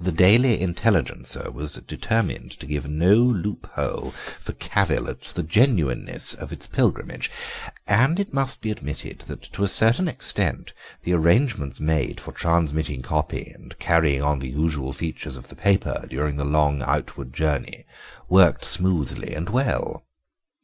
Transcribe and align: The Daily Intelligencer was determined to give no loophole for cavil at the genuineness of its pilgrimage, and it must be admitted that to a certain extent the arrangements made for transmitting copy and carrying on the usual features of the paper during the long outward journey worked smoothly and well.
The 0.00 0.10
Daily 0.10 0.60
Intelligencer 0.60 1.48
was 1.48 1.74
determined 1.74 2.50
to 2.58 2.66
give 2.66 2.88
no 2.90 3.14
loophole 3.14 4.10
for 4.10 4.52
cavil 4.54 5.08
at 5.08 5.20
the 5.22 5.44
genuineness 5.44 6.34
of 6.34 6.50
its 6.52 6.66
pilgrimage, 6.66 7.30
and 7.86 8.18
it 8.18 8.34
must 8.34 8.60
be 8.60 8.72
admitted 8.72 9.20
that 9.28 9.42
to 9.52 9.62
a 9.62 9.68
certain 9.68 10.08
extent 10.08 10.72
the 11.04 11.12
arrangements 11.12 11.78
made 11.78 12.18
for 12.18 12.32
transmitting 12.32 13.00
copy 13.02 13.48
and 13.54 13.78
carrying 13.78 14.22
on 14.24 14.40
the 14.40 14.48
usual 14.50 14.92
features 14.92 15.36
of 15.36 15.46
the 15.46 15.54
paper 15.54 16.04
during 16.10 16.34
the 16.34 16.44
long 16.44 16.82
outward 16.82 17.32
journey 17.32 17.84
worked 18.28 18.64
smoothly 18.64 19.36
and 19.36 19.50
well. 19.50 20.04